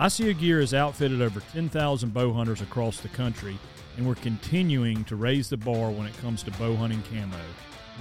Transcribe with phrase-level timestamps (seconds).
[0.00, 3.58] Asio Gear has outfitted over 10,000 bow hunters across the country,
[3.98, 7.36] and we're continuing to raise the bar when it comes to bow hunting camo.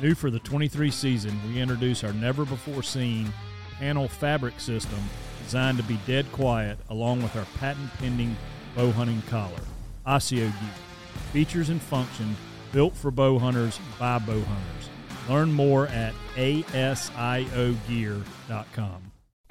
[0.02, 3.34] New for the 23 season, we introduce our never before seen
[3.80, 4.98] panel fabric system
[5.44, 8.34] designed to be dead quiet, along with our patent pending
[8.78, 9.60] bow hunting collar.
[10.08, 10.70] Asio Gear.
[11.34, 12.38] Features and function
[12.72, 14.90] built for bow hunters by bow hunters.
[15.28, 17.10] Learn more at asiogear.com.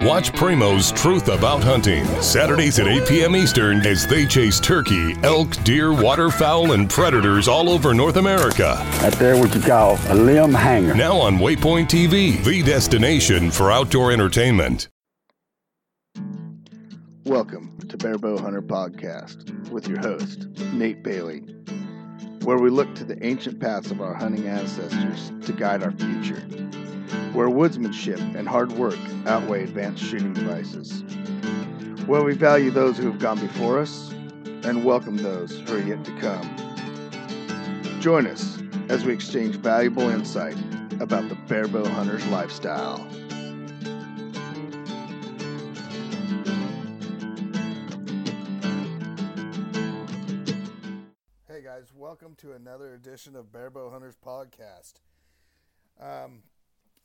[0.03, 3.35] Watch Primo's Truth About Hunting, Saturdays at 8 p.m.
[3.35, 8.77] Eastern, as they chase turkey, elk, deer, waterfowl, and predators all over North America.
[9.03, 10.95] Right there, what you call a limb hanger.
[10.95, 14.89] Now on Waypoint TV, the destination for outdoor entertainment.
[17.25, 21.41] Welcome to Barebow Hunter Podcast with your host, Nate Bailey,
[22.45, 26.41] where we look to the ancient paths of our hunting ancestors to guide our future,
[27.33, 31.03] where woodsmanship and hard work outweigh advanced shooting devices,
[32.07, 34.11] where we value those who have gone before us
[34.65, 38.01] and welcome those who are yet to come.
[38.01, 40.57] Join us as we exchange valuable insight
[41.01, 42.99] about the Barebow Hunter's lifestyle.
[51.47, 54.95] Hey guys, welcome to another edition of Barebow Hunters Podcast.
[56.01, 56.43] Um,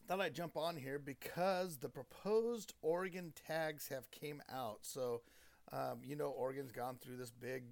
[0.08, 4.80] thought I'd jump on here because the proposed Oregon tags have came out.
[4.82, 5.22] So,
[5.72, 7.64] um, you know, Oregon's gone through this big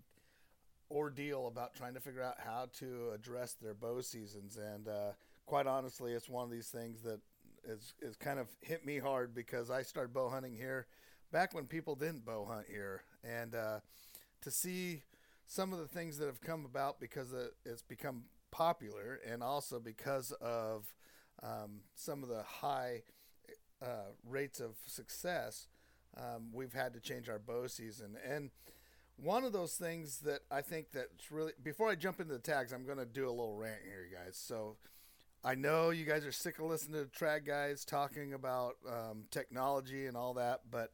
[0.89, 5.11] ordeal about trying to figure out how to address their bow seasons, and uh,
[5.45, 7.19] quite honestly, it's one of these things that
[7.63, 10.87] is is kind of hit me hard because I started bow hunting here
[11.31, 13.79] back when people didn't bow hunt here, and uh,
[14.41, 15.03] to see
[15.45, 17.33] some of the things that have come about because
[17.65, 20.93] it's become popular and also because of
[21.43, 23.03] um, some of the high
[23.81, 25.67] uh, rates of success,
[26.17, 28.17] um, we've had to change our bow season.
[28.27, 28.51] And
[29.17, 32.71] one of those things that I think that's really, before I jump into the tags,
[32.71, 34.35] I'm going to do a little rant here, you guys.
[34.37, 34.77] So
[35.43, 40.05] I know you guys are sick of listening to trad guys talking about um, technology
[40.05, 40.91] and all that, but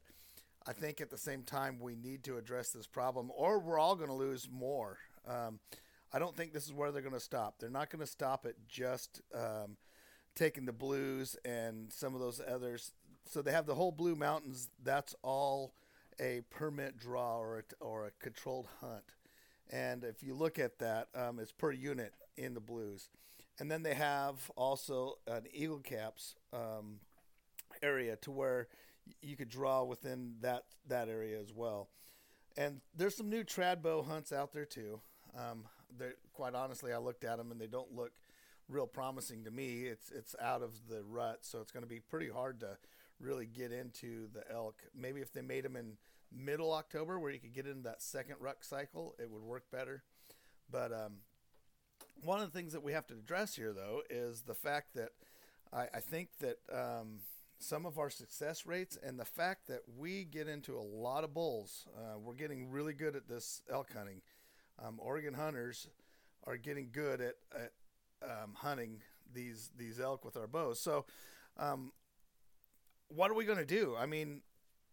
[0.66, 3.96] I think at the same time we need to address this problem, or we're all
[3.96, 4.98] going to lose more.
[5.28, 5.60] Um,
[6.14, 7.56] I don't think this is where they're going to stop.
[7.60, 9.78] They're not going to stop at just um,
[10.38, 12.94] taking the blues and some of those others.
[13.26, 14.70] So they have the whole Blue Mountains.
[14.84, 15.74] That's all
[16.20, 19.04] a permit draw or a, or a controlled hunt.
[19.70, 23.10] And if you look at that, um, it's per unit in the blues.
[23.60, 27.00] And then they have also an Eagle Caps um,
[27.82, 28.68] area to where
[29.22, 31.90] you could draw within that that area as well.
[32.56, 35.02] And there's some new trad bow hunts out there too.
[35.38, 35.66] Um,
[36.34, 38.12] quite honestly, I looked at them and they don't look
[38.70, 39.84] real promising to me.
[39.84, 42.78] It's it's out of the rut, so it's going to be pretty hard to
[43.20, 44.84] really get into the elk.
[44.96, 45.94] Maybe if they made them in
[46.32, 50.04] middle October, where you could get into that second rut cycle, it would work better.
[50.70, 51.14] But um,
[52.24, 55.10] one of the things that we have to address here, though, is the fact that
[55.72, 57.20] I, I think that um,
[57.60, 61.34] some of our success rates and the fact that we get into a lot of
[61.34, 61.88] bulls.
[61.98, 64.22] Uh, we're getting really good at this elk hunting.
[64.84, 65.88] Um, Oregon hunters
[66.46, 67.72] are getting good at, at
[68.24, 69.02] um, hunting
[69.34, 70.80] these these elk with our bows.
[70.80, 71.06] So,
[71.58, 71.92] um,
[73.10, 73.96] what are we going to do?
[73.98, 74.42] I mean,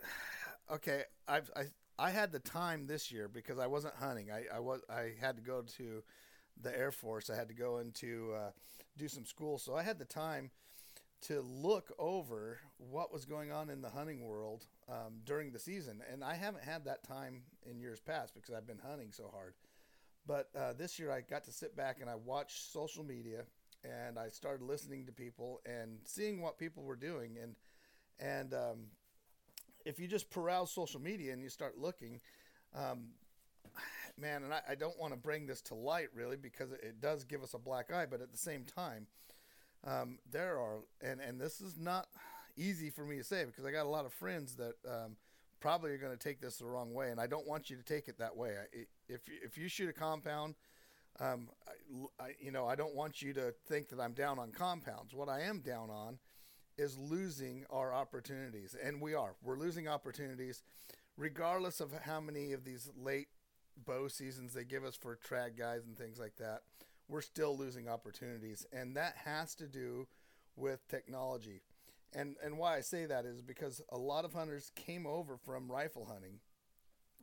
[0.73, 1.65] okay, I've, I
[1.99, 4.31] I had the time this year because I wasn't hunting.
[4.31, 6.03] I, I was I had to go to
[6.61, 7.31] the Air Force.
[7.31, 8.51] I had to go into uh,
[8.97, 10.51] do some school, so I had the time
[11.23, 16.03] to look over what was going on in the hunting world um, during the season.
[16.13, 19.55] And I haven't had that time in years past because I've been hunting so hard.
[20.27, 23.45] But uh, this year I got to sit back and I watched social media
[23.85, 27.37] and I started listening to people and seeing what people were doing.
[27.43, 27.55] And,
[28.19, 28.79] and um,
[29.85, 32.21] if you just peruse social media and you start looking,
[32.75, 33.09] um,
[34.19, 37.25] man, and I, I don't want to bring this to light really because it, does
[37.25, 39.07] give us a black eye, but at the same time,
[39.87, 42.07] um, there are, and and this is not
[42.57, 45.17] easy for me to say because I got a lot of friends that um,
[45.65, 47.83] probably are going to take this the wrong way, and I don't want you to
[47.83, 48.51] take it that way.
[48.51, 50.57] I, if if you shoot a compound,
[51.21, 51.49] um,
[52.21, 55.15] I, I, you know, I don't want you to think that I'm down on compounds.
[55.15, 56.19] What I am down on
[56.77, 59.37] is losing our opportunities, and we are.
[59.43, 60.63] We're losing opportunities,
[61.17, 63.29] regardless of how many of these late
[63.87, 66.61] bow seasons they give us for trad guys and things like that
[67.09, 68.67] we're still losing opportunities.
[68.73, 70.07] And that has to do
[70.57, 71.63] with technology.
[72.15, 75.71] And, and why I say that is because a lot of hunters came over from
[75.71, 76.39] rifle hunting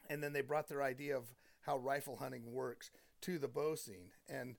[0.09, 1.23] and then they brought their idea of
[1.61, 2.91] how rifle hunting works
[3.21, 4.09] to the bow scene.
[4.27, 4.55] And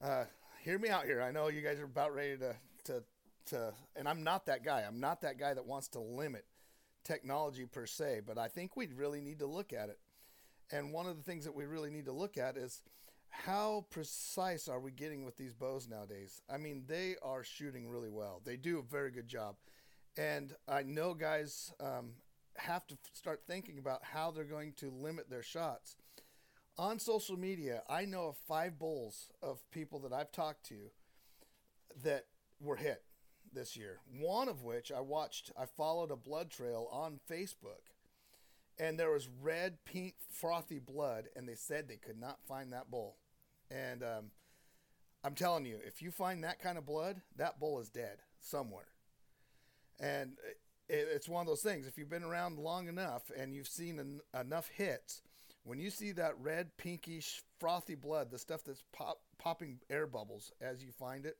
[0.00, 0.24] uh,
[0.62, 1.20] hear me out here.
[1.20, 3.02] I know you guys are about ready to, to,
[3.46, 4.84] to, and I'm not that guy.
[4.86, 6.44] I'm not that guy that wants to limit
[7.02, 9.98] technology per se, but I think we really need to look at it.
[10.70, 12.82] And one of the things that we really need to look at is
[13.30, 16.42] how precise are we getting with these bows nowadays?
[16.48, 18.40] I mean, they are shooting really well.
[18.44, 19.56] They do a very good job.
[20.16, 22.14] And I know guys um,
[22.56, 25.96] have to start thinking about how they're going to limit their shots.
[26.76, 30.90] On social media, I know of five bulls of people that I've talked to
[32.02, 32.26] that
[32.60, 33.02] were hit
[33.52, 33.98] this year.
[34.20, 37.92] One of which I watched, I followed a blood trail on Facebook,
[38.78, 42.90] and there was red, pink, frothy blood, and they said they could not find that
[42.90, 43.16] bull.
[43.70, 44.30] And um,
[45.24, 48.88] I'm telling you, if you find that kind of blood, that bull is dead somewhere.
[50.00, 50.32] And
[50.88, 51.86] it, it's one of those things.
[51.86, 55.22] If you've been around long enough and you've seen en- enough hits,
[55.64, 60.52] when you see that red, pinkish, frothy blood, the stuff that's pop, popping air bubbles
[60.60, 61.36] as you find it,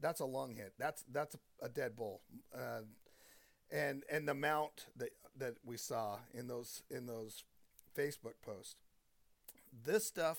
[0.00, 0.74] that's a lung hit.
[0.78, 2.22] That's that's a dead bull.
[2.54, 2.82] Uh,
[3.70, 7.44] and and the mount that that we saw in those in those
[7.96, 8.76] Facebook posts.
[9.84, 10.38] This stuff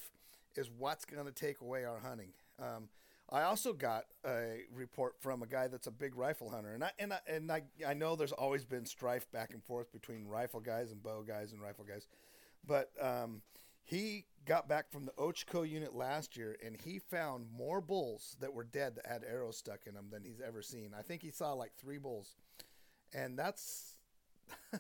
[0.56, 2.32] is what's going to take away our hunting.
[2.60, 2.90] Um,
[3.32, 6.92] I also got a report from a guy that's a big rifle hunter, and I
[6.98, 10.60] and I, and I, I know there's always been strife back and forth between rifle
[10.60, 12.08] guys and bow guys and rifle guys,
[12.66, 13.42] but um,
[13.84, 18.54] he got back from the Ochoco unit last year, and he found more bulls that
[18.54, 20.92] were dead that had arrows stuck in them than he's ever seen.
[20.98, 22.36] I think he saw like three bulls,
[23.14, 23.96] and that's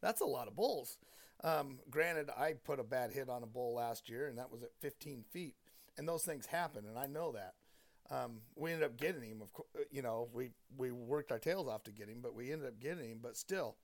[0.00, 0.98] that's a lot of bulls.
[1.44, 4.62] Um, granted, I put a bad hit on a bull last year, and that was
[4.62, 5.56] at 15 feet,
[5.98, 7.54] and those things happen, and I know that.
[8.10, 9.40] Um, we ended up getting him.
[9.40, 12.52] Of course, you know, we we worked our tails off to get him, but we
[12.52, 13.20] ended up getting him.
[13.22, 13.76] But still,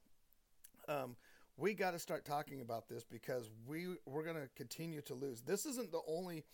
[0.86, 1.16] um,
[1.56, 5.40] we got to start talking about this because we we're going to continue to lose.
[5.40, 6.44] This isn't the only.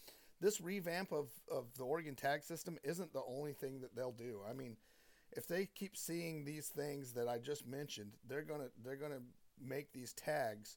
[0.41, 4.41] This revamp of, of the Oregon tag system isn't the only thing that they'll do.
[4.49, 4.77] I mean,
[5.37, 9.21] if they keep seeing these things that I just mentioned, they're gonna they're gonna
[9.61, 10.77] make these tags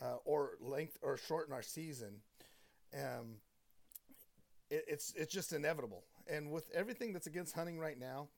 [0.00, 2.20] uh, or length or shorten our season.
[2.94, 3.36] Um,
[4.70, 6.04] it, it's it's just inevitable.
[6.28, 8.28] And with everything that's against hunting right now,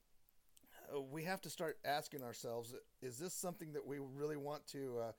[0.95, 4.99] uh, we have to start asking ourselves: Is this something that we really want to
[4.99, 5.11] uh,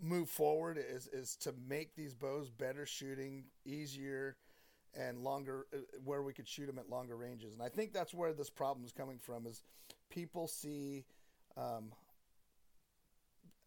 [0.00, 0.78] move forward?
[0.78, 4.36] Is is to make these bows better shooting, easier,
[4.94, 7.52] and longer, uh, where we could shoot them at longer ranges?
[7.52, 9.62] And I think that's where this problem is coming from: is
[10.10, 11.04] people see
[11.56, 11.92] um,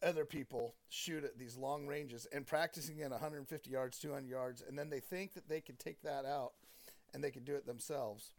[0.03, 4.77] other people shoot at these long ranges and practicing at 150 yards, 200 yards, and
[4.77, 6.53] then they think that they can take that out
[7.13, 8.33] and they can do it themselves.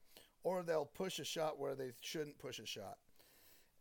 [0.45, 2.97] Or they'll push a shot where they shouldn't push a shot.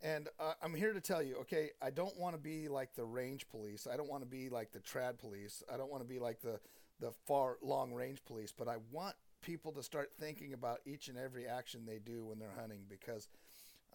[0.00, 3.04] And uh, I'm here to tell you, okay, I don't want to be like the
[3.04, 3.86] range police.
[3.92, 5.62] I don't want to be like the trad police.
[5.72, 6.58] I don't want to be like the,
[7.02, 11.18] the far long range police, but I want people to start thinking about each and
[11.18, 13.28] every action they do when they're hunting because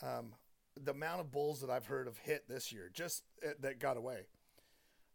[0.04, 0.34] um,
[0.76, 3.96] the amount of bulls that I've heard of hit this year, just uh, that got
[3.96, 4.28] away,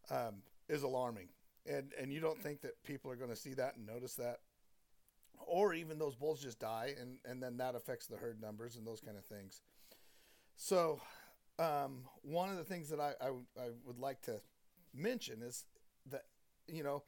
[0.09, 1.29] um, is alarming.
[1.65, 4.39] And and you don't think that people are going to see that and notice that,
[5.37, 8.85] or even those bulls just die, and and then that affects the herd numbers and
[8.85, 9.61] those kind of things.
[10.57, 10.99] So,
[11.59, 14.41] um, one of the things that I, I, I would like to
[14.93, 15.63] mention is
[16.11, 16.23] that
[16.67, 17.03] you know,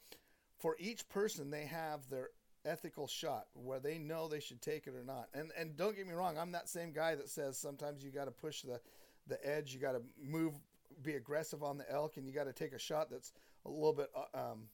[0.59, 2.29] for each person they have their
[2.65, 5.27] ethical shot where they know they should take it or not.
[5.33, 8.25] And and don't get me wrong, I'm that same guy that says sometimes you got
[8.25, 8.79] to push the
[9.27, 10.53] the edge, you got to move,
[11.01, 13.33] be aggressive on the elk, and you got to take a shot that's
[13.65, 14.67] a little bit uh, um,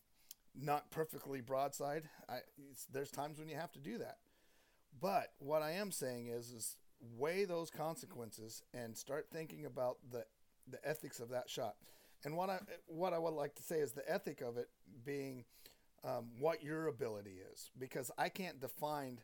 [0.59, 2.03] not perfectly broadside.
[2.27, 2.39] I,
[2.91, 4.17] there's times when you have to do that.
[4.99, 6.77] But what I am saying is is
[7.17, 10.25] weigh those consequences and start thinking about the
[10.67, 11.75] the ethics of that shot.
[12.23, 14.69] And what I what I would like to say is the ethic of it
[15.05, 15.45] being
[16.03, 19.19] um, what your ability is because I can't define.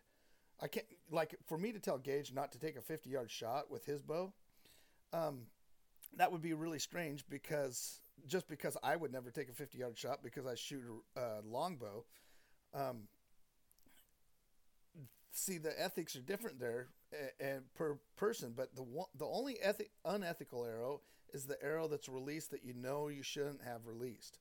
[0.62, 3.70] I can't like for me to tell Gage not to take a 50 yard shot
[3.72, 4.34] with his bow.
[5.14, 5.44] Um,
[6.18, 9.98] that would be really strange because just because I would never take a 50 yard
[9.98, 10.84] shot because I shoot
[11.16, 12.06] a uh, longbow.
[12.74, 13.04] Um,
[15.32, 16.88] see, the ethics are different there
[17.40, 21.02] and per person, but the one, the only ethic, unethical arrow
[21.34, 24.40] is the arrow that's released that you know you shouldn't have released.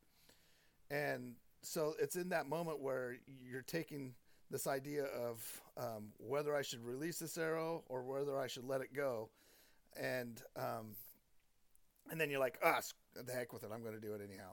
[0.90, 1.34] And
[1.66, 4.14] so it's in that moment where you're taking
[4.50, 8.80] this idea of um, whether I should release this arrow or whether I should let
[8.80, 9.30] it go,
[10.00, 10.94] and um,
[12.10, 12.80] and then you're like, ah,
[13.14, 14.52] the heck with it, I'm going to do it anyhow.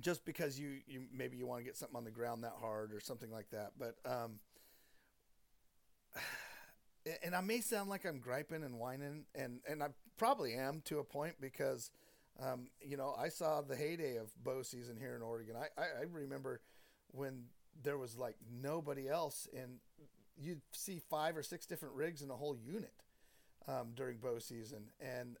[0.00, 2.92] Just because you, you maybe you want to get something on the ground that hard
[2.92, 4.40] or something like that, but um,
[7.22, 10.98] and I may sound like I'm griping and whining, and and I probably am to
[10.98, 11.90] a point because
[12.38, 15.56] um, you know, I saw the heyday of bow season here in Oregon.
[15.56, 16.60] I, I, I remember
[17.08, 17.44] when
[17.82, 19.78] there was like nobody else, and
[20.38, 22.94] you'd see five or six different rigs in a whole unit
[23.68, 24.84] um, during bow season.
[25.00, 25.36] And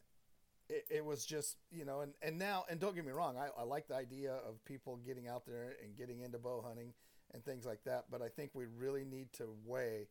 [0.68, 3.48] it, it was just you know, and and now and don't get me wrong, I,
[3.60, 6.92] I like the idea of people getting out there and getting into bow hunting
[7.32, 10.08] and things like that, but I think we really need to weigh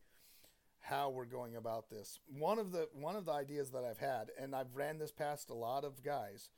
[0.80, 2.18] how we're going about this.
[2.26, 5.50] One of the one of the ideas that I've had, and I've ran this past
[5.50, 6.48] a lot of guys,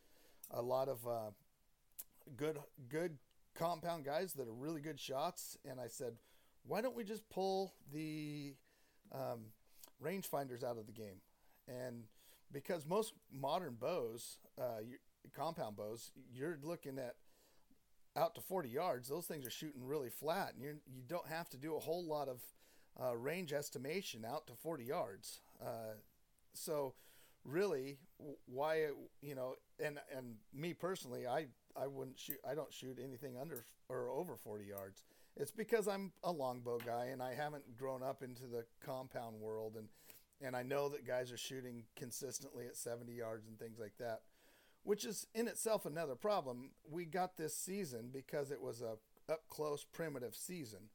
[0.52, 1.30] a lot of uh,
[2.37, 3.18] good good
[3.54, 6.14] compound guys that are really good shots, and I said,
[6.66, 8.54] why don't we just pull the
[9.12, 9.47] um,
[10.02, 11.21] rangefinders out of the game?
[11.68, 12.04] And
[12.52, 14.80] because most modern bows, uh,
[15.35, 17.14] compound bows, you're looking at
[18.16, 19.09] out to 40 yards.
[19.09, 22.04] Those things are shooting really flat, and you you don't have to do a whole
[22.04, 22.42] lot of
[23.02, 25.40] uh, range estimation out to 40 yards.
[25.61, 25.94] Uh,
[26.52, 26.94] so
[27.44, 27.99] really,
[28.47, 28.88] why
[29.21, 31.47] you know, and and me personally, I
[31.77, 32.39] I wouldn't shoot.
[32.49, 35.03] I don't shoot anything under or over 40 yards.
[35.37, 39.77] It's because I'm a longbow guy and I haven't grown up into the compound world
[39.77, 39.89] and
[40.41, 44.23] and I know that guys are shooting consistently at 70 yards and things like that,
[44.83, 46.71] which is in itself another problem.
[46.91, 48.97] We got this season because it was a
[49.31, 50.91] up close primitive season.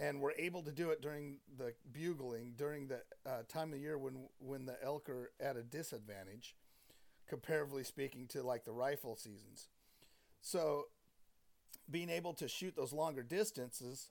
[0.00, 3.98] And we're able to do it during the bugling, during the uh, time of year
[3.98, 6.56] when when the elk are at a disadvantage,
[7.32, 9.70] comparatively speaking to like the rifle seasons.
[10.42, 10.88] So,
[11.90, 14.10] being able to shoot those longer distances,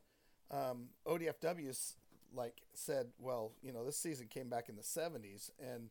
[0.50, 1.98] um, ODFW's
[2.34, 5.90] like said, well, you know, this season came back in the 70s, and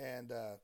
[0.00, 0.56] and uh,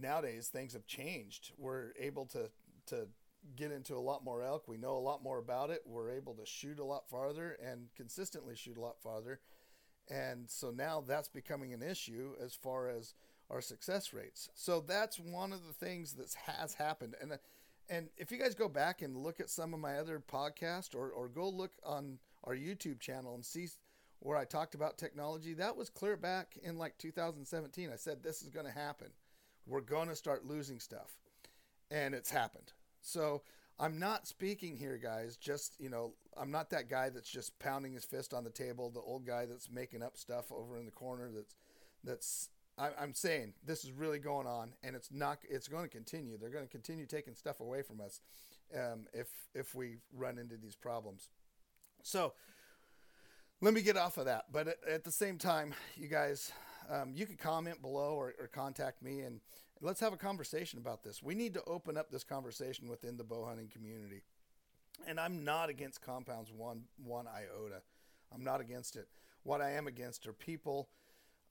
[0.00, 1.50] nowadays things have changed.
[1.58, 2.48] We're able to
[2.86, 3.08] to
[3.56, 4.68] get into a lot more elk.
[4.68, 5.82] We know a lot more about it.
[5.84, 9.40] We're able to shoot a lot farther and consistently shoot a lot farther.
[10.08, 13.14] And so now that's becoming an issue as far as
[13.50, 14.48] our success rates.
[14.54, 17.14] So that's one of the things that has happened.
[17.20, 17.36] And uh,
[17.88, 21.10] and if you guys go back and look at some of my other podcasts or,
[21.10, 23.68] or go look on our YouTube channel and see
[24.20, 27.90] where I talked about technology, that was clear back in like 2017.
[27.92, 29.08] I said this is going to happen.
[29.66, 31.18] We're going to start losing stuff.
[31.90, 32.72] And it's happened.
[33.02, 33.42] So
[33.78, 35.36] I'm not speaking here, guys.
[35.36, 38.90] Just, you know, I'm not that guy that's just pounding his fist on the table,
[38.90, 41.54] the old guy that's making up stuff over in the corner that's
[42.02, 45.38] that's I, am saying this is really going on, and it's not.
[45.48, 46.36] It's going to continue.
[46.36, 48.20] They're going to continue taking stuff away from us
[48.74, 51.28] um, if if we run into these problems.
[52.02, 52.32] So
[53.60, 54.46] let me get off of that.
[54.52, 56.52] But at, at the same time, you guys,
[56.90, 59.40] um, you can comment below or, or contact me, and
[59.80, 61.22] let's have a conversation about this.
[61.22, 64.22] We need to open up this conversation within the bow hunting community.
[65.06, 67.82] And I'm not against compounds one one iota.
[68.32, 69.06] I'm not against it.
[69.44, 70.88] What I am against are people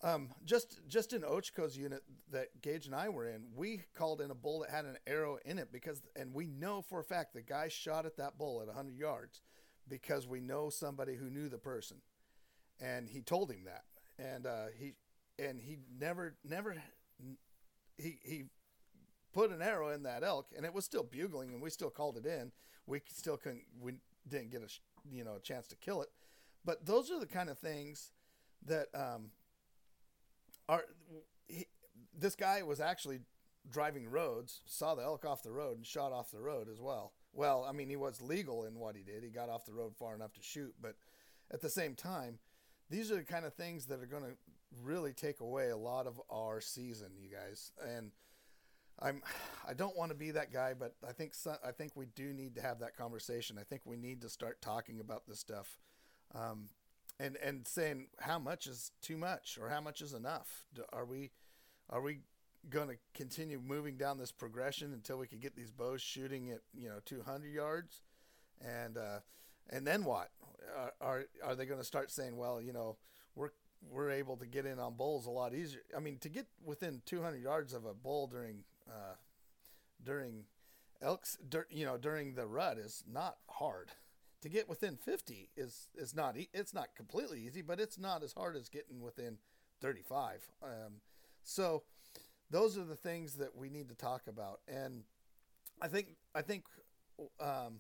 [0.02, 4.32] um, just just in Ochoco's unit that Gage and I were in, we called in
[4.32, 7.34] a bull that had an arrow in it because, and we know for a fact
[7.34, 9.42] the guy shot at that bull at 100 yards
[9.88, 11.98] because we know somebody who knew the person,
[12.82, 13.84] and he told him that,
[14.18, 14.94] and uh, he
[15.40, 16.76] and he never never
[17.98, 18.44] he he
[19.34, 22.18] put an arrow in that elk, and it was still bugling, and we still called
[22.18, 22.52] it in.
[22.86, 23.94] We still couldn't we
[24.28, 26.10] didn't get a you know a chance to kill it,
[26.66, 28.12] but those are the kind of things
[28.66, 29.32] that um,
[31.48, 31.66] he,
[32.18, 33.20] this guy was actually
[33.70, 37.14] driving roads, saw the elk off the road, and shot off the road as well.
[37.34, 39.24] Well, I mean, he was legal in what he did.
[39.24, 40.96] He got off the road far enough to shoot, but
[41.52, 42.40] at the same time,
[42.90, 44.36] these are the kind of things that are going to
[44.84, 47.72] really take away a lot of our season, you guys.
[47.88, 48.12] And
[49.00, 49.22] I'm,
[49.68, 52.34] I don't want to be that guy, but I think so, I think we do
[52.34, 53.58] need to have that conversation.
[53.60, 55.80] I think we need to start talking about this stuff.
[56.36, 56.70] Um,
[57.20, 60.66] and and saying how much is too much or how much is enough.
[60.92, 61.32] Are we
[61.90, 62.20] are we
[62.70, 66.62] going to continue moving down this progression until we can get these bows shooting at
[66.74, 68.02] you know 200 yards,
[68.62, 69.20] and uh,
[69.70, 70.30] and then what?
[70.78, 72.98] Are are, are they going to start saying, well, you know,
[73.36, 73.52] we're
[73.90, 75.82] we're able to get in on bulls a lot easier.
[75.96, 79.16] I mean, to get within 200 yards of a bull during uh,
[80.04, 80.46] during
[81.02, 83.92] elks, dur- you know, during the rut is not hard
[84.44, 88.34] to get within 50 is is not it's not completely easy, but it's not as
[88.34, 89.38] hard as getting within
[89.82, 90.46] 35.
[90.62, 90.70] Um,
[91.44, 91.84] so
[92.52, 95.04] those are the things that we need to talk about, and
[95.82, 96.66] I think I think
[97.40, 97.80] um,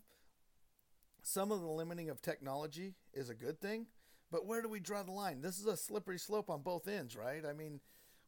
[1.21, 3.87] some of the limiting of technology is a good thing,
[4.31, 5.41] but where do we draw the line?
[5.41, 7.45] This is a slippery slope on both ends, right?
[7.45, 7.81] I mean,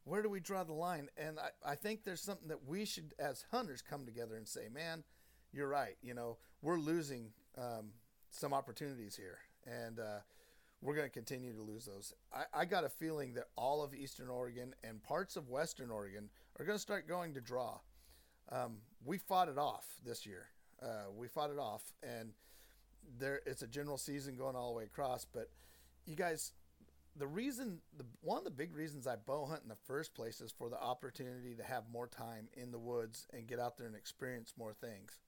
[0.04, 1.08] where do we draw the line?
[1.16, 4.68] And I, I think there's something that we should, as hunters, come together and say,
[4.72, 5.04] man,
[5.52, 5.96] you're right.
[6.02, 7.92] You know, we're losing um,
[8.30, 10.18] some opportunities here, and uh,
[10.82, 12.14] we're going to continue to lose those.
[12.32, 16.28] I, I, got a feeling that all of Eastern Oregon and parts of Western Oregon
[16.58, 17.78] are going to start going to draw.
[18.50, 20.48] Um, we fought it off this year.
[20.82, 22.32] Uh, we fought it off, and
[23.18, 25.24] there it's a general season going all the way across.
[25.24, 25.50] But
[26.04, 26.52] you guys,
[27.16, 30.40] the reason, the, one of the big reasons I bow hunt in the first place
[30.40, 33.86] is for the opportunity to have more time in the woods and get out there
[33.86, 35.18] and experience more things.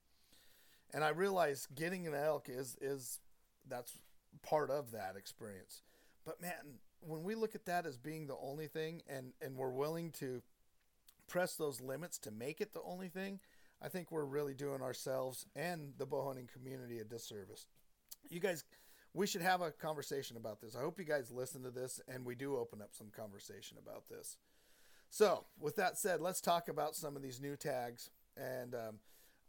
[0.92, 3.21] And I realize getting an elk is is
[3.68, 3.92] that's
[4.42, 5.83] part of that experience.
[6.25, 9.71] But man, when we look at that as being the only thing, and and we're
[9.71, 10.42] willing to
[11.26, 13.40] press those limits to make it the only thing,
[13.83, 17.66] I think we're really doing ourselves and the bow hunting community a disservice.
[18.30, 18.64] You guys
[19.14, 20.76] we should have a conversation about this.
[20.76, 24.09] I hope you guys listen to this and we do open up some conversation about
[24.09, 24.37] this.
[25.11, 28.11] So, with that said, let's talk about some of these new tags.
[28.37, 28.99] And um,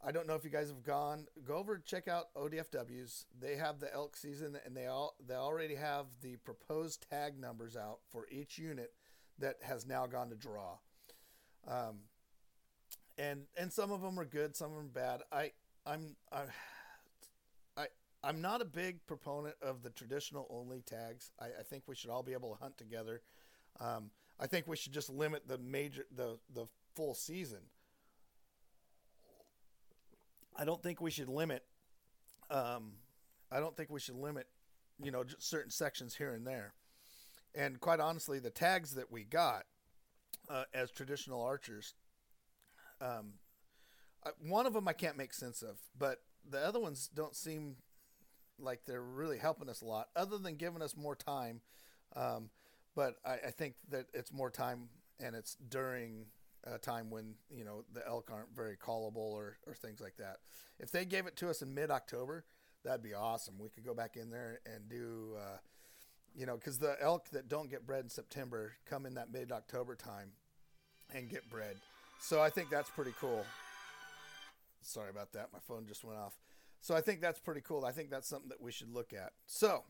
[0.02, 1.26] I don't know if you guys have gone.
[1.44, 3.26] Go over check out ODFW's.
[3.38, 7.76] They have the elk season, and they all they already have the proposed tag numbers
[7.76, 8.92] out for each unit
[9.38, 10.78] that has now gone to draw.
[11.68, 12.00] Um,
[13.18, 15.20] and and some of them are good, some of them bad.
[15.30, 15.52] I
[15.84, 16.42] I'm I
[17.76, 17.86] I
[18.22, 21.30] I'm not a big proponent of the traditional only tags.
[21.38, 23.22] I, I think we should all be able to hunt together.
[23.78, 27.60] Um, I think we should just limit the major the the full season.
[30.60, 31.64] I don't think we should limit.
[32.50, 32.92] Um,
[33.50, 34.46] I don't think we should limit,
[35.02, 36.74] you know, certain sections here and there.
[37.54, 39.64] And quite honestly, the tags that we got
[40.50, 41.94] uh, as traditional archers,
[43.00, 43.32] um,
[44.46, 47.76] one of them I can't make sense of, but the other ones don't seem
[48.58, 51.62] like they're really helping us a lot, other than giving us more time.
[52.14, 52.50] Um,
[52.94, 56.26] but I, I, think that it's more time, and it's during
[56.64, 60.38] a time when you know the elk aren't very callable or, or things like that.
[60.78, 62.44] If they gave it to us in mid October,
[62.84, 63.54] that'd be awesome.
[63.58, 65.58] We could go back in there and do, uh,
[66.34, 69.52] you know, because the elk that don't get bred in September come in that mid
[69.52, 70.32] October time
[71.14, 71.76] and get bred.
[72.20, 73.44] So I think that's pretty cool.
[74.82, 75.48] Sorry about that.
[75.52, 76.38] My phone just went off.
[76.80, 77.84] So I think that's pretty cool.
[77.84, 79.32] I think that's something that we should look at.
[79.46, 79.84] So,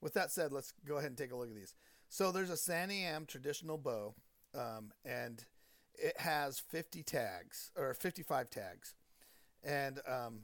[0.00, 1.74] with that said, let's go ahead and take a look at these.
[2.08, 4.14] So there's a Santiam traditional bow,
[4.54, 5.44] um, and
[5.98, 8.94] it has 50 tags or 55 tags,
[9.64, 10.40] and um,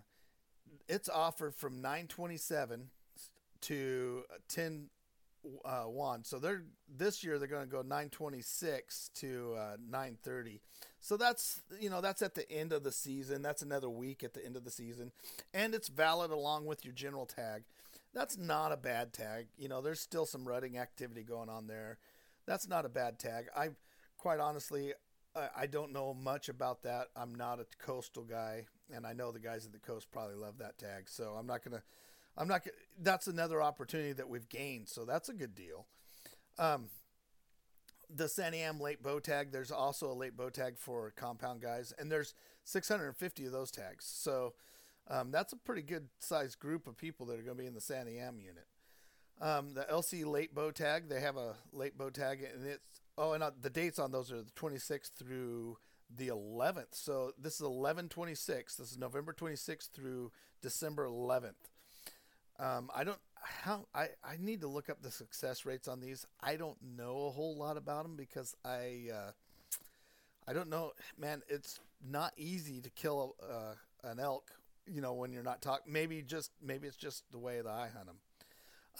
[0.88, 2.90] it's offered from 927
[3.62, 4.88] to 10
[5.64, 6.24] uh, one.
[6.24, 10.60] So they're this year they're going to go 926 to uh, 930.
[11.00, 13.42] So that's you know that's at the end of the season.
[13.42, 15.12] That's another week at the end of the season,
[15.52, 17.64] and it's valid along with your general tag.
[18.14, 19.46] That's not a bad tag.
[19.56, 21.98] You know, there's still some rutting activity going on there.
[22.46, 23.46] That's not a bad tag.
[23.56, 23.70] I
[24.18, 24.92] quite honestly
[25.34, 27.08] I, don't know much about that.
[27.16, 30.58] I'm not a coastal guy, and I know the guys at the coast probably love
[30.58, 31.08] that tag.
[31.08, 31.82] So I'm not gonna
[32.36, 32.64] I'm not.
[32.64, 35.86] Gonna, That's another opportunity that we've gained, so that's a good deal.
[36.58, 36.88] Um,
[38.14, 39.52] the Santiam late bow tag.
[39.52, 44.04] There's also a late bow tag for compound guys, and there's 650 of those tags.
[44.06, 44.54] So
[45.08, 47.74] um, that's a pretty good sized group of people that are going to be in
[47.74, 48.66] the Santiam unit.
[49.40, 51.08] Um, the Alsea late bow tag.
[51.08, 54.32] They have a late bow tag, and it's oh, and uh, the dates on those
[54.32, 55.78] are the 26th through
[56.14, 56.92] the 11th.
[56.92, 58.76] So this is 1126.
[58.76, 61.54] This is November 26th through December 11th.
[62.58, 66.26] Um, I don't how I, I need to look up the success rates on these.
[66.40, 69.30] I don't know a whole lot about them because I uh,
[70.46, 71.42] I don't know, man.
[71.48, 74.50] It's not easy to kill uh, an elk,
[74.86, 75.92] you know, when you're not talking.
[75.92, 78.18] Maybe just maybe it's just the way that I hunt them.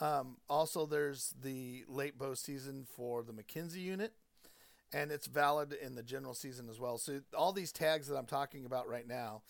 [0.00, 4.14] Um, also, there's the late bow season for the McKenzie unit,
[4.92, 6.98] and it's valid in the general season as well.
[6.98, 9.42] So all these tags that I'm talking about right now,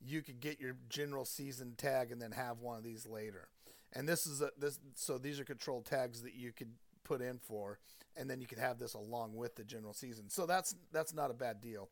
[0.00, 3.48] you could get your general season tag and then have one of these later.
[3.92, 6.72] And this is a this so these are control tags that you could
[7.04, 7.78] put in for,
[8.16, 10.28] and then you could have this along with the general season.
[10.28, 11.88] So that's that's not a bad deal.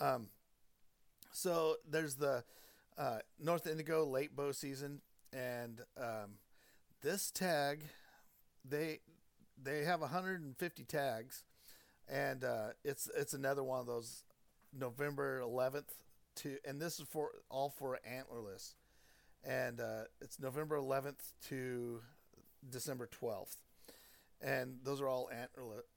[0.00, 0.28] Um,
[1.32, 2.44] so there's the
[2.96, 5.00] uh, North Indigo late bow season,
[5.32, 6.38] and um,
[7.04, 7.84] this tag
[8.68, 8.98] they
[9.62, 11.44] they have 150 tags,
[12.08, 14.24] and uh, it's it's another one of those
[14.76, 15.84] November 11th
[16.36, 18.74] to, and this is for all for antlerless
[19.46, 22.00] and uh, it's November 11th to
[22.68, 23.56] December 12th,
[24.40, 25.30] and those are all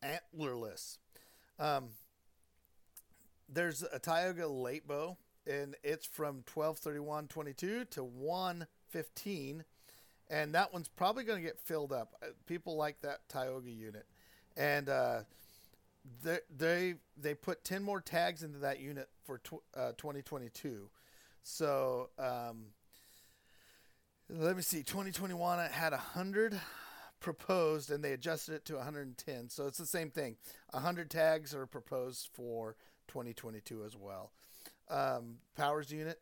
[0.04, 0.98] antlerless.
[1.58, 1.90] Um,
[3.48, 9.64] there's a Tioga late bow, and it's from 12:31:22 to 1:15,
[10.30, 12.16] and that one's probably going to get filled up.
[12.22, 14.06] Uh, people like that Tioga unit,
[14.56, 15.20] and uh,
[16.24, 20.90] they they they put 10 more tags into that unit for tw- uh, 2022.
[21.44, 22.66] So um,
[24.30, 26.60] let me see 2021 it had 100
[27.20, 30.36] proposed and they adjusted it to 110 so it's the same thing
[30.72, 32.76] 100 tags are proposed for
[33.08, 34.32] 2022 as well
[34.90, 36.20] um, powers unit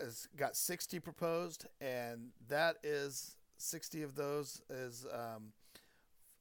[0.00, 5.52] has got 60 proposed and that is 60 of those is um,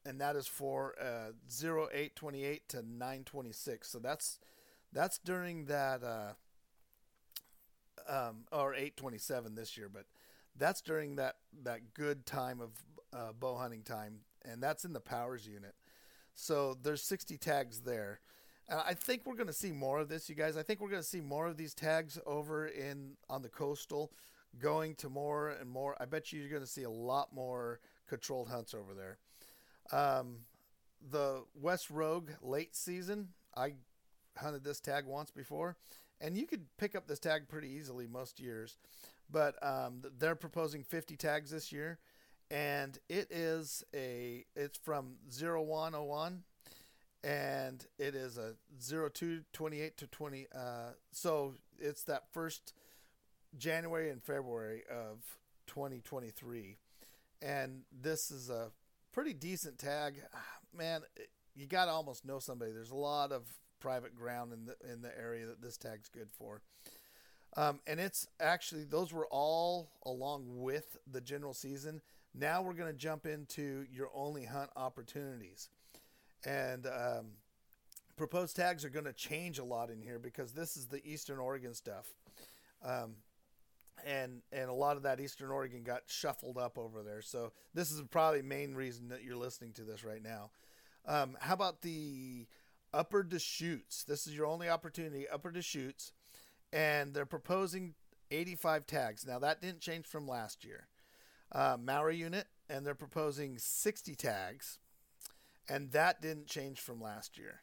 [0.05, 3.89] and that is for uh, 0828 to 926.
[3.89, 4.39] So that's
[4.93, 6.33] that's during that uh,
[8.07, 10.05] um, or 827 this year, but
[10.55, 12.71] that's during that that good time of
[13.13, 15.75] uh, bow hunting time, and that's in the powers unit.
[16.35, 18.21] So there's 60 tags there.
[18.69, 20.57] And I think we're going to see more of this, you guys.
[20.57, 24.11] I think we're going to see more of these tags over in on the coastal,
[24.59, 25.95] going to more and more.
[25.99, 29.17] I bet you you're going to see a lot more controlled hunts over there.
[29.97, 30.39] Um,
[31.11, 33.75] the West Rogue late season, I
[34.37, 35.77] hunted this tag once before,
[36.19, 38.77] and you could pick up this tag pretty easily most years.
[39.29, 41.99] But um, they're proposing 50 tags this year,
[42.49, 46.43] and it is a it's from 0101
[47.23, 50.59] and it is a 02 28 to 20 uh,
[51.11, 52.73] so it's that first
[53.57, 56.77] january and february of 2023
[57.41, 58.71] and this is a
[59.11, 60.15] pretty decent tag.
[60.75, 61.01] Man
[61.55, 62.71] you got to almost know somebody.
[62.71, 63.43] There's a lot of
[63.79, 66.61] private ground in the in the area that this tag's good for.
[67.55, 72.01] Um, and it's actually those were all along with the general season.
[72.35, 75.69] Now we're going to jump into your only hunt opportunities
[76.47, 77.25] and um,
[78.15, 81.39] proposed tags are going to change a lot in here because this is the Eastern
[81.39, 82.07] Oregon stuff.
[82.83, 83.15] Um,
[84.05, 87.21] and and a lot of that Eastern Oregon got shuffled up over there.
[87.21, 90.51] So this is probably main reason that you're listening to this right now.
[91.05, 92.47] Um, how about the
[92.93, 94.03] Upper Deschutes?
[94.03, 96.13] This is your only opportunity, Upper Deschutes,
[96.71, 97.95] and they're proposing
[98.29, 99.25] 85 tags.
[99.25, 100.87] Now that didn't change from last year.
[101.51, 104.79] Uh, Maury unit, and they're proposing 60 tags
[105.69, 107.61] and that didn't change from last year.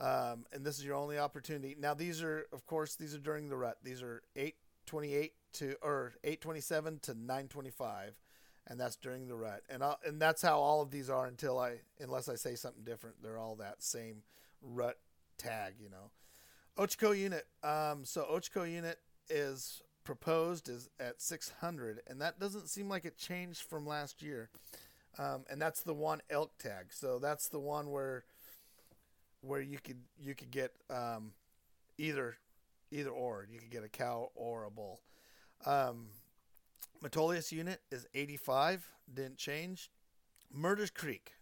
[0.00, 1.76] Um, and this is your only opportunity.
[1.78, 3.78] Now, these are, of course, these are during the rut.
[3.82, 8.14] These are 828 to or 827 to 925,
[8.66, 9.62] and that's during the rut.
[9.68, 12.84] And I'll, and that's how all of these are until I, unless I say something
[12.84, 13.22] different.
[13.22, 14.22] They're all that same
[14.62, 14.98] rut
[15.36, 16.10] tag, you know.
[16.78, 17.46] Ochoco unit.
[17.62, 23.18] Um, so Ochoco unit is proposed is at 600, and that doesn't seem like it
[23.18, 24.48] changed from last year
[25.18, 26.86] um, and that's the one elk tag.
[26.90, 28.24] So that's the one where
[29.42, 31.32] where you could you could get um,
[31.98, 32.36] either
[32.90, 33.46] either or.
[33.50, 35.00] You could get a cow or a bull.
[35.66, 36.06] Um,
[37.02, 39.90] Metolius unit is 85, didn't change.
[40.52, 41.34] Murders Creek,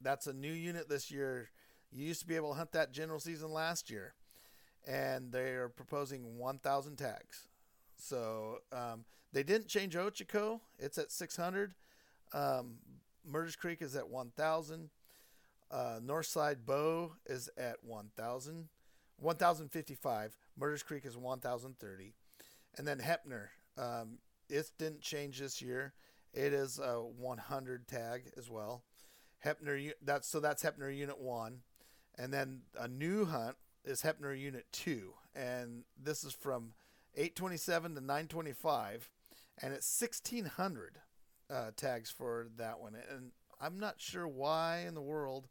[0.00, 1.50] that's a new unit this year.
[1.90, 4.14] You used to be able to hunt that general season last year,
[4.86, 7.46] and they are proposing 1,000 tags.
[7.96, 11.74] So um, they didn't change Ochoco; it's at 600.
[12.32, 12.78] Um,
[13.24, 14.90] Murders Creek is at 1,000.
[15.70, 18.68] Uh, Northside Bow is at 1,000.
[19.18, 20.36] 1,055.
[20.58, 22.14] Murders Creek is 1,030.
[22.76, 24.18] And then Heppner, um,
[24.48, 25.94] it didn't change this year.
[26.32, 28.84] It is a 100 tag as well.
[29.44, 31.62] Heppner, that's so that's Heppner Unit One,
[32.16, 36.74] and then a new hunt is Heppner Unit Two, and this is from
[37.16, 39.10] 827 to 925,
[39.60, 41.00] and it's 1600
[41.52, 45.48] uh, tags for that one, and I'm not sure why in the world,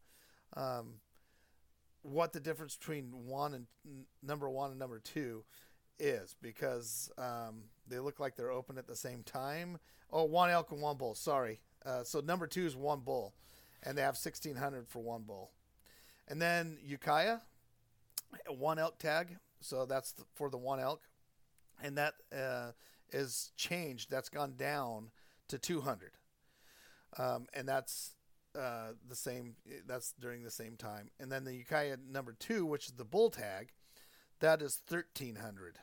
[0.58, 0.96] um,
[2.02, 3.68] what the difference between one and
[4.22, 5.44] number one and number two
[6.00, 9.78] is because um, they look like they're open at the same time.
[10.12, 11.16] Oh, one elk and one bull.
[11.16, 11.62] Sorry.
[11.86, 13.34] Uh, so number two is one bull,
[13.84, 15.52] and they have 1600 for one bull.
[16.28, 17.40] And then Ukiah,
[18.48, 19.38] one elk tag.
[19.62, 21.04] So that's for the one elk,
[21.84, 22.72] and that uh,
[23.14, 24.10] is changed.
[24.10, 25.12] That's gone down
[25.52, 26.12] to 200.
[27.18, 28.16] Um, and that's
[28.58, 29.56] uh, the same.
[29.86, 31.10] That's during the same time.
[31.20, 33.72] And then the Ukiah number two, which is the bull tag,
[34.40, 35.78] that is 1300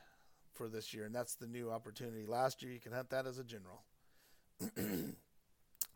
[0.55, 2.27] for this year, and that's the new opportunity.
[2.27, 3.83] Last year, you can hunt that as a general.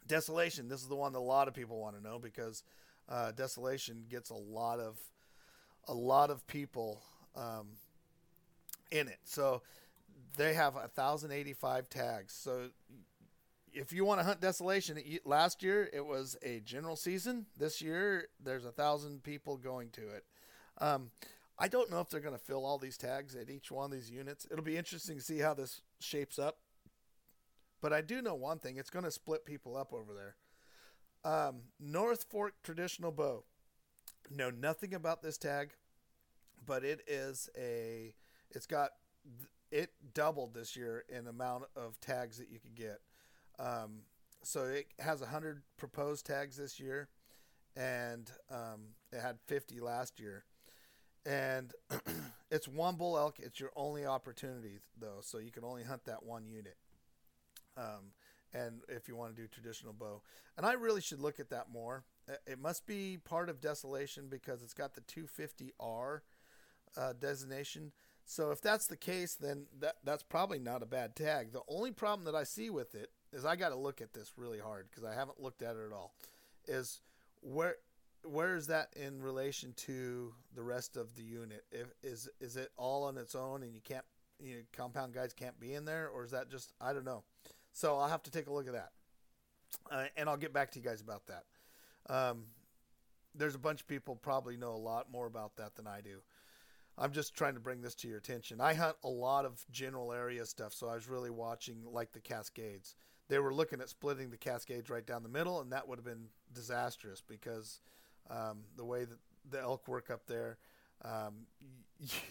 [0.06, 0.68] Desolation.
[0.68, 2.62] This is the one that a lot of people want to know because
[3.08, 4.98] uh, Desolation gets a lot of
[5.88, 7.02] a lot of people
[7.34, 7.68] um,
[8.92, 9.18] in it.
[9.24, 9.62] So
[10.36, 12.32] they have 1,085 tags.
[12.32, 12.68] So
[13.72, 17.46] if you want to hunt desolation, last year it was a general season.
[17.56, 20.24] This year there's a thousand people going to it.
[20.78, 21.10] Um,
[21.58, 23.90] I don't know if they're going to fill all these tags at each one of
[23.92, 24.46] these units.
[24.50, 26.58] It'll be interesting to see how this shapes up.
[27.80, 30.36] But I do know one thing: it's going to split people up over there.
[31.24, 33.44] Um, North Fork traditional bow.
[34.30, 35.70] Know nothing about this tag,
[36.64, 38.14] but it is a.
[38.50, 38.90] It's got
[39.70, 43.00] it doubled this year in amount of tags that you could get.
[43.58, 44.02] Um,
[44.42, 47.08] so it has 100 proposed tags this year,
[47.76, 50.44] and um, it had 50 last year.
[51.24, 51.72] And
[52.50, 53.36] it's one bull elk.
[53.38, 56.76] It's your only opportunity, though, so you can only hunt that one unit.
[57.76, 58.12] Um,
[58.52, 60.22] and if you want to do traditional bow,
[60.56, 62.04] and I really should look at that more.
[62.28, 66.20] Uh, It must be part of Desolation because it's got the 250R
[66.96, 67.92] uh, designation.
[68.24, 71.52] So if that's the case, then that that's probably not a bad tag.
[71.52, 74.32] The only problem that I see with it is I got to look at this
[74.36, 76.14] really hard because I haven't looked at it at all.
[76.66, 77.00] Is
[77.40, 77.76] where
[78.24, 81.64] where is that in relation to the rest of the unit?
[81.72, 84.04] If is is it all on its own and you can't
[84.42, 87.24] you know, compound guys can't be in there, or is that just I don't know.
[87.72, 88.90] So I'll have to take a look at that,
[89.90, 91.44] uh, and I'll get back to you guys about that.
[92.12, 92.44] Um,
[93.34, 96.18] there's a bunch of people probably know a lot more about that than I do.
[96.98, 98.60] I'm just trying to bring this to your attention.
[98.60, 102.20] I hunt a lot of general area stuff, so I was really watching like the
[102.20, 102.96] Cascades.
[103.32, 106.04] They were looking at splitting the Cascades right down the middle, and that would have
[106.04, 107.80] been disastrous because
[108.28, 109.16] um, the way that
[109.50, 110.58] the elk work up there,
[111.02, 111.46] um,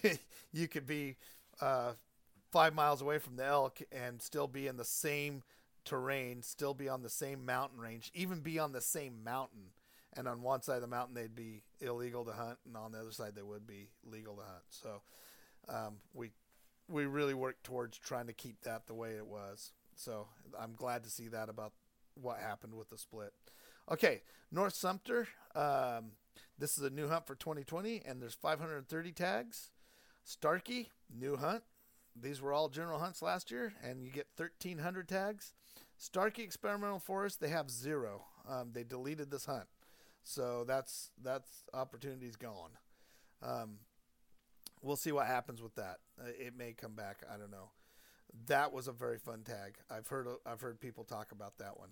[0.54, 1.16] you, could be
[1.60, 1.94] uh,
[2.52, 5.42] five miles away from the elk and still be in the same
[5.86, 9.72] terrain, still be on the same mountain range, even be on the same mountain.
[10.14, 13.00] And on one side of the mountain, they'd be illegal to hunt, and on the
[13.00, 14.66] other side, they would be legal to hunt.
[14.70, 15.02] So
[15.68, 16.30] um, we
[16.88, 19.72] we really worked towards trying to keep that the way it was.
[19.96, 20.28] So
[20.60, 21.74] I'm glad to see that about
[22.16, 23.34] what happened with the split.
[23.92, 25.28] Okay, North Sumpter.
[25.56, 26.12] Um,
[26.58, 29.72] this is a new hunt for 2020, and there's 530 tags.
[30.24, 31.64] Starkey, new hunt.
[32.20, 35.54] These were all general hunts last year, and you get 1,300 tags.
[35.98, 38.26] Starkey Experimental Forest, they have zero.
[38.48, 39.68] Um, they deleted this hunt,
[40.24, 42.72] so that's that's opportunity's gone.
[43.44, 43.78] Um,
[44.82, 45.98] we'll see what happens with that.
[46.20, 47.24] Uh, it may come back.
[47.32, 47.70] I don't know.
[48.48, 49.76] That was a very fun tag.
[49.90, 51.90] I've heard I've heard people talk about that one.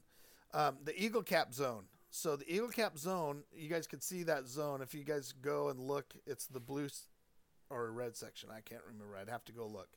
[0.54, 1.84] Um, the Eagle Cap Zone.
[2.12, 5.70] So the Eagle Cap Zone, you guys could see that zone if you guys go
[5.70, 6.16] and look.
[6.26, 6.88] It's the blue
[7.70, 8.50] or red section.
[8.50, 9.16] I can't remember.
[9.16, 9.90] I'd have to go look.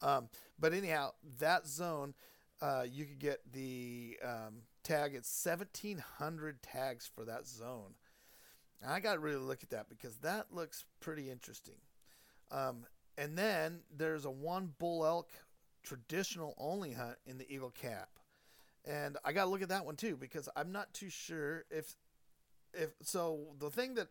[0.00, 0.28] Um,
[0.60, 2.14] but anyhow, that zone,
[2.62, 5.14] uh, you could get the um, tag.
[5.14, 7.94] It's seventeen hundred tags for that zone.
[8.86, 11.76] I got to really look at that because that looks pretty interesting.
[12.52, 12.86] Um,
[13.18, 15.30] and then there's a one bull elk
[15.86, 18.08] traditional only hunt in the Eagle Cap.
[18.84, 21.96] And I got to look at that one too because I'm not too sure if
[22.74, 24.08] if so the thing that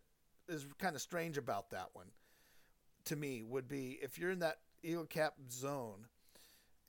[0.49, 2.07] is kind of strange about that one
[3.05, 6.07] to me would be if you're in that Eagle Cap zone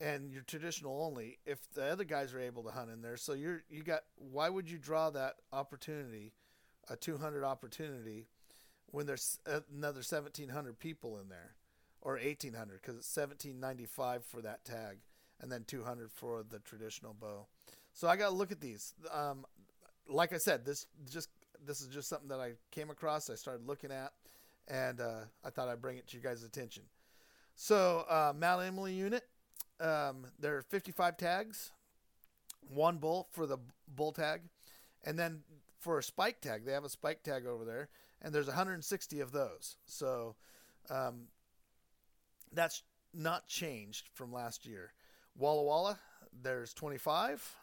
[0.01, 3.33] and you're traditional only if the other guys are able to hunt in there so
[3.35, 6.33] you're you got why would you draw that opportunity
[6.89, 8.27] a 200 opportunity
[8.87, 11.55] when there's another 1700 people in there
[12.07, 14.99] or 1800 because it's 1795 for that tag
[15.41, 17.47] and then 200 for the traditional bow.
[17.93, 18.95] So i got to look at these.
[19.13, 19.45] Um,
[20.09, 21.31] like i said this just
[21.67, 24.13] this is just something that i came across i started looking at
[24.69, 26.85] and uh, i thought i'd bring it to you guys attention.
[27.57, 29.25] So uh, mount emily unit
[29.81, 31.73] um, there are 55 tags
[32.73, 33.59] one bull for the
[33.97, 34.43] bull tag
[35.05, 35.41] and then
[35.81, 37.89] for a spike tag they have a spike tag over there
[38.23, 39.77] and there's 160 of those.
[39.87, 40.37] So
[40.89, 41.27] um,
[42.57, 42.83] that's
[43.15, 44.93] not changed from last year.
[45.37, 45.99] Walla Walla,
[46.43, 47.55] there's 25.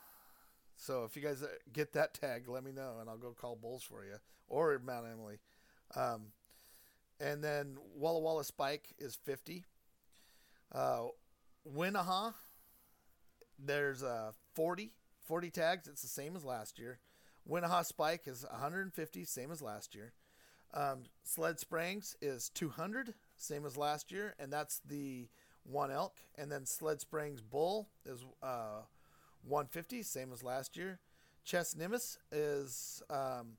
[0.77, 3.56] So if you guys uh, get that tag, let me know and I'll go call
[3.56, 4.15] bulls for you
[4.47, 5.39] or Mount Emily.
[5.95, 6.27] Um,
[7.19, 9.65] and then Walla Walla Spike is 50.
[10.71, 11.03] Uh,
[11.71, 12.34] Wenaha,
[13.58, 14.91] there's uh, 40,
[15.25, 15.88] 40 tags.
[15.88, 16.99] It's the same as last year.
[17.49, 20.13] Wenaha Spike is 150, same as last year.
[20.73, 25.27] Um, Sled Springs is 200, same as last year, and that's the
[25.63, 26.15] one elk.
[26.38, 28.82] And then Sled Springs Bull is uh,
[29.47, 30.99] 150, same as last year.
[31.45, 33.58] Chesnimnus is um,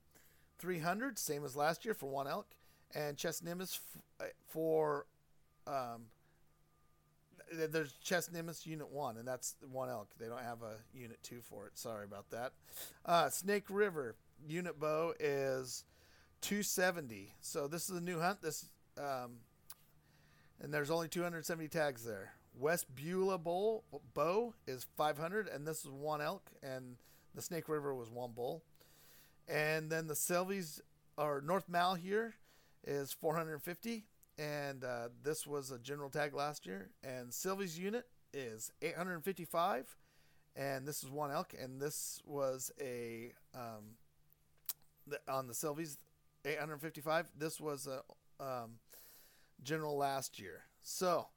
[0.59, 2.47] 300, same as last year for one elk.
[2.93, 3.79] And Chesnimnus
[4.19, 5.05] f- for
[5.67, 6.05] um,
[7.51, 10.09] there's Chesnimnus Unit 1, and that's one elk.
[10.19, 11.77] They don't have a Unit 2 for it.
[11.77, 12.53] Sorry about that.
[13.05, 14.15] Uh, Snake River
[14.47, 15.83] Unit Bow is
[16.41, 17.33] 270.
[17.41, 18.41] So this is a new hunt.
[18.41, 18.65] This
[18.97, 19.37] um,
[20.61, 22.33] and there's only 270 tags there.
[22.57, 26.95] West Beulah Bowl bow is 500, and this is one elk, and
[27.33, 28.63] the Snake River was one bull.
[29.47, 30.79] And then the Silvies
[31.17, 32.33] or North Malheur
[32.85, 34.05] is 450,
[34.37, 36.89] and uh, this was a general tag last year.
[37.03, 39.95] And Silvies unit is 855,
[40.55, 43.97] and this is one elk, and this was a um,
[45.07, 45.97] the, on the Silvies
[46.45, 47.31] 855.
[47.37, 48.01] This was a
[48.43, 48.79] um,
[49.63, 50.63] general last year.
[50.81, 51.27] So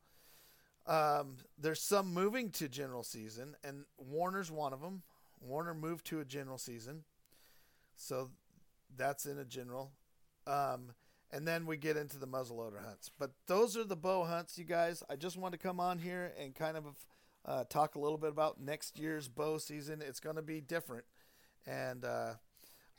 [0.87, 5.02] um, there's some moving to general season, and Warner's one of them.
[5.40, 7.04] Warner moved to a general season,
[7.94, 8.31] so
[8.96, 9.92] that's in a general.
[10.46, 10.92] Um,
[11.31, 13.11] and then we get into the muzzleloader hunts.
[13.18, 15.02] But those are the bow hunts, you guys.
[15.11, 16.85] I just want to come on here and kind of
[17.44, 20.02] uh, talk a little bit about next year's bow season.
[20.07, 21.04] It's going to be different,
[21.66, 22.35] and uh,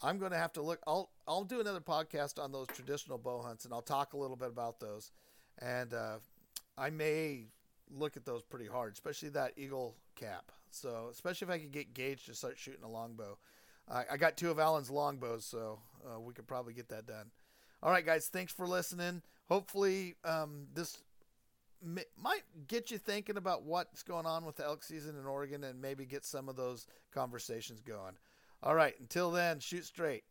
[0.02, 0.80] I'm going to have to look.
[0.88, 4.38] I'll I'll do another podcast on those traditional bow hunts, and I'll talk a little
[4.38, 5.12] bit about those.
[5.60, 6.18] And uh,
[6.78, 7.48] I may
[7.92, 10.52] look at those pretty hard, especially that eagle cap.
[10.72, 13.38] So especially if I could get Gage to start shooting a longbow.
[13.92, 17.32] I got two of Alan's longbows, so uh, we could probably get that done.
[17.82, 19.24] All right, guys, thanks for listening.
[19.48, 21.00] Hopefully, um, this
[21.82, 26.06] might get you thinking about what's going on with elk season in Oregon and maybe
[26.06, 28.14] get some of those conversations going.
[28.62, 30.24] All right, until then, shoot straight.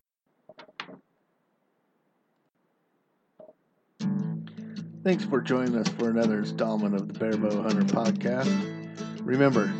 [5.02, 8.52] Thanks for joining us for another installment of the Barebow Hunter podcast.
[9.22, 9.72] Remember,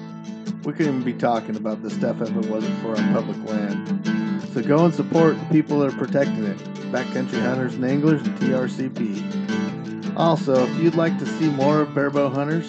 [0.64, 4.42] we couldn't even be talking about this stuff if it wasn't for our public land.
[4.54, 6.56] So go and support the people that are protecting it
[6.90, 10.16] Backcountry Hunters and Anglers and TRCP.
[10.16, 12.68] Also, if you'd like to see more of Barebow Hunters,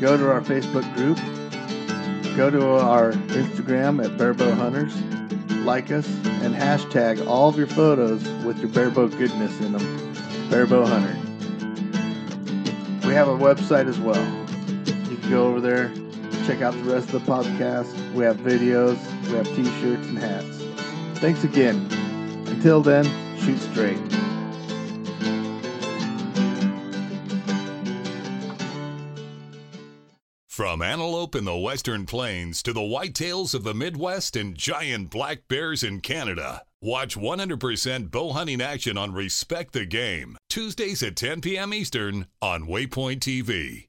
[0.00, 1.18] go to our Facebook group,
[2.36, 4.94] go to our Instagram at Barebow Hunters,
[5.64, 6.06] like us,
[6.42, 10.14] and hashtag all of your photos with your barebow goodness in them.
[10.50, 11.18] Barebow Hunter.
[13.06, 14.24] We have a website as well.
[15.10, 15.92] You can go over there,
[16.46, 18.12] check out the rest of the podcast.
[18.14, 20.62] We have videos, we have t shirts and hats.
[21.20, 21.86] Thanks again.
[22.46, 23.04] Until then,
[23.38, 23.98] shoot straight.
[30.72, 35.46] From antelope in the western plains to the whitetails of the Midwest and giant black
[35.46, 41.42] bears in Canada, watch 100% bow hunting action on Respect the Game, Tuesdays at 10
[41.42, 41.74] p.m.
[41.74, 43.88] Eastern on Waypoint TV.